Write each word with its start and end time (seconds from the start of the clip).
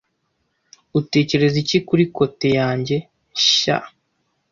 Utekereza 0.99 1.57
iki 1.63 1.77
kuri 1.87 2.03
kote 2.15 2.49
yanjye 2.59 2.95
nshya? 3.37 3.77